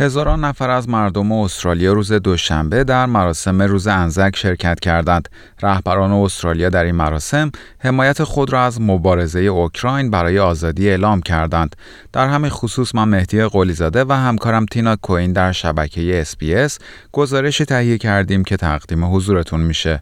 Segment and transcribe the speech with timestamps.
[0.00, 5.28] هزاران نفر از مردم استرالیا روز دوشنبه در مراسم روز انزک شرکت کردند.
[5.62, 11.76] رهبران استرالیا در این مراسم حمایت خود را از مبارزه اوکراین برای آزادی اعلام کردند.
[12.12, 16.72] در همین خصوص من مهدی قلیزاده و همکارم تینا کوین در شبکه SBS
[17.12, 20.00] گزارش تهیه کردیم که تقدیم حضورتون میشه.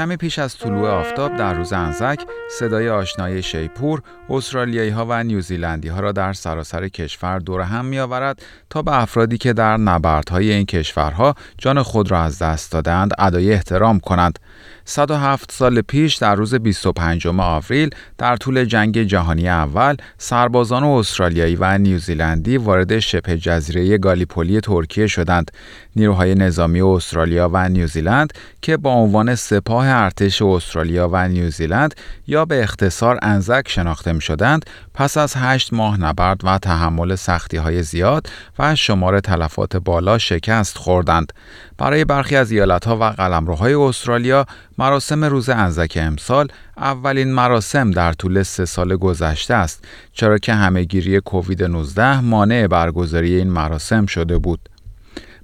[0.00, 2.20] کمی پیش از طلوع آفتاب در روز انزک
[2.58, 7.98] صدای آشنای شیپور استرالیایی ها و نیوزیلندی ها را در سراسر کشور دور هم می
[7.98, 13.10] آورد تا به افرادی که در نبردهای این کشورها جان خود را از دست دادند
[13.18, 14.38] ادای احترام کنند
[14.84, 21.78] 107 سال پیش در روز 25 آوریل در طول جنگ جهانی اول سربازان استرالیایی و
[21.78, 25.50] نیوزیلندی وارد شبه جزیره گالیپولی ترکیه شدند.
[25.96, 31.94] نیروهای نظامی استرالیا و نیوزیلند که با عنوان سپاه ارتش استرالیا و نیوزیلند
[32.26, 37.56] یا به اختصار انزک شناخته می شدند پس از هشت ماه نبرد و تحمل سختی
[37.56, 38.26] های زیاد
[38.58, 41.32] و شمار تلفات بالا شکست خوردند.
[41.78, 44.46] برای برخی از ایالتها و قلمروهای استرالیا
[44.78, 51.20] مراسم روز انزک امسال اولین مراسم در طول سه سال گذشته است چرا که همهگیری
[51.20, 54.60] کووید 19 مانع برگزاری این مراسم شده بود.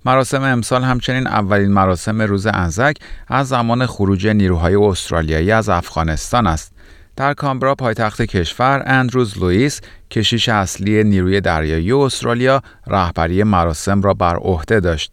[0.07, 2.97] مراسم امسال همچنین اولین مراسم روز انزک
[3.29, 6.73] از زمان خروج نیروهای استرالیایی از افغانستان است.
[7.17, 14.37] در کامبرا پایتخت کشور اندروز لوئیس کشیش اصلی نیروی دریایی استرالیا رهبری مراسم را بر
[14.37, 15.13] عهده داشت.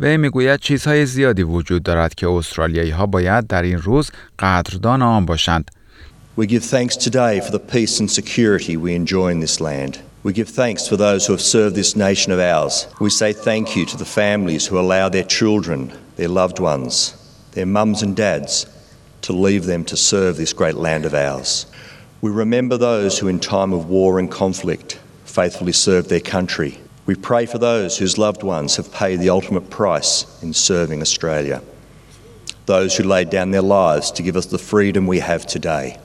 [0.00, 5.26] وی می‌گوید چیزهای زیادی وجود دارد که استرالیایی ها باید در این روز قدردان آن
[5.26, 5.70] باشند.
[6.38, 10.13] We give thanks today for the peace and security we enjoy in this land.
[10.24, 12.86] We give thanks for those who have served this nation of ours.
[12.98, 17.14] We say thank you to the families who allow their children, their loved ones,
[17.52, 18.64] their mums and dads
[19.20, 21.66] to leave them to serve this great land of ours.
[22.22, 26.78] We remember those who, in time of war and conflict, faithfully served their country.
[27.04, 31.62] We pray for those whose loved ones have paid the ultimate price in serving Australia.
[32.64, 35.98] Those who laid down their lives to give us the freedom we have today.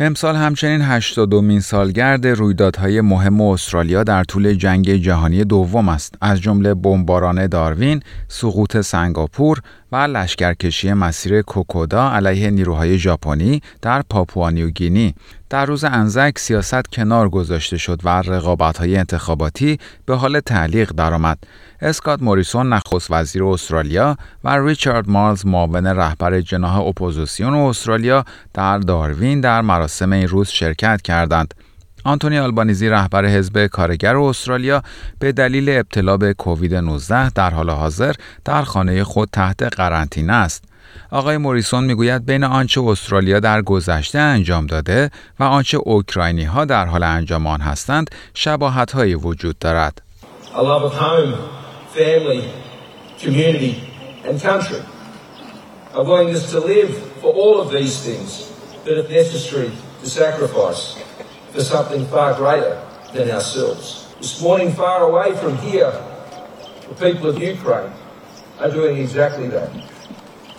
[0.00, 6.14] امسال همچنین 82 سالگرد رویدادهای مهم استرالیا در طول جنگ جهانی دوم است.
[6.20, 9.60] از جمله بمباران داروین، سقوط سنگاپور
[9.92, 15.14] و لشکرکشی مسیر کوکودا علیه نیروهای ژاپنی در پاپوانیوگینی
[15.50, 21.38] در روز انزک سیاست کنار گذاشته شد و رقابت‌های انتخاباتی به حال تعلیق درآمد.
[21.80, 28.24] اسکات موریسون نخست وزیر استرالیا و ریچارد مارلز معاون رهبر جناح اپوزیسیون استرالیا
[28.54, 31.54] در داروین در مراسم این روز شرکت کردند.
[32.04, 34.82] آنتونی آلبانیزی رهبر حزب کارگر استرالیا
[35.18, 38.14] به دلیل ابتلا به کووید 19 در حال حاضر
[38.44, 40.64] در خانه خود تحت قرنطینه است.
[41.10, 45.10] آقای موریسون می‌گوید بین آنچه استرالیا در گذشته انجام داده
[45.40, 50.02] و آنچه اوکراینی ها در حال انجام آن هستند شباهت هایی وجود دارد.
[60.48, 61.07] for
[61.56, 62.80] something far greater
[63.12, 64.14] than ourselves.
[64.18, 65.92] This morning, far away from here,
[66.88, 67.92] the people of Ukraine
[68.58, 69.70] are doing exactly that.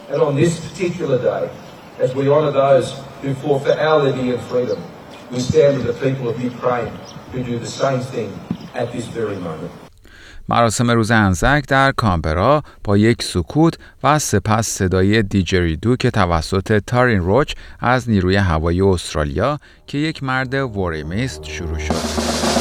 [0.09, 1.51] And on this particular day,
[1.99, 4.81] as we honour those who fought for our liberty and freedom,
[5.31, 6.94] we stand with the people of Ukraine
[7.31, 8.38] who do the same thing
[8.73, 9.72] at this very moment.
[10.49, 13.73] مراسم روز انزک در کامبرا با یک سکوت
[14.03, 20.53] و سپس صدای دیجریدو که توسط تارین روچ از نیروی هوایی استرالیا که یک مرد
[20.53, 22.59] وریمیست شروع شد.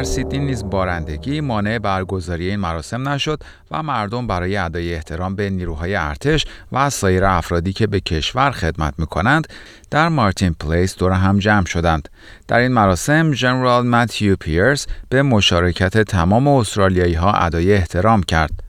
[0.00, 5.50] در سیدنی نیز بارندگی مانع برگزاری این مراسم نشد و مردم برای ادای احترام به
[5.50, 9.48] نیروهای ارتش و سایر افرادی که به کشور خدمت می کنند
[9.90, 12.08] در مارتین پلیس دور هم جمع شدند.
[12.48, 18.62] در این مراسم جنرال متیو پیرس به مشارکت تمام استرالیایی ها ادای احترام کرد.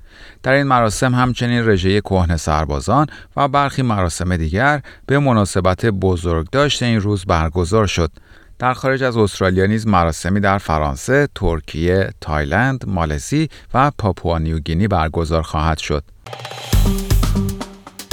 [0.44, 3.08] در این مراسم همچنین رژه کهنه سربازان
[3.38, 8.12] و برخی مراسم دیگر به مناسبت بزرگداشت این روز برگزار شد.
[8.62, 15.78] در خارج از استرالیا نیز مراسمی در فرانسه، ترکیه، تایلند، مالزی و پاپوانیوگینی برگزار خواهد
[15.78, 16.04] شد.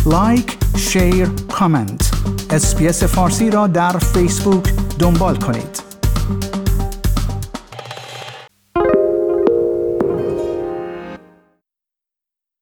[0.06, 2.10] like share، comment.
[2.50, 5.77] SBS فارسی را در فیسبوک دنبال کنید.